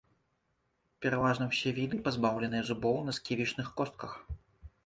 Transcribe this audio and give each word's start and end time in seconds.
Пераважна 1.05 1.45
ўсе 1.51 1.69
віды 1.79 1.99
пазбаўленыя 2.07 2.63
зубоў 2.71 2.97
на 3.11 3.15
сківічных 3.19 3.71
костках. 3.83 4.21